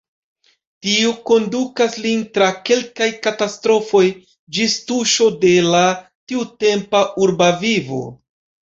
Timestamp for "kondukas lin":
1.31-2.23